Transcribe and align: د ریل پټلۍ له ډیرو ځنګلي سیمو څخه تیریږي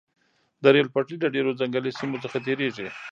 د 0.61 0.63
ریل 0.73 0.87
پټلۍ 0.93 1.15
له 1.23 1.27
ډیرو 1.35 1.57
ځنګلي 1.59 1.91
سیمو 1.99 2.17
څخه 2.23 2.37
تیریږي 2.45 2.87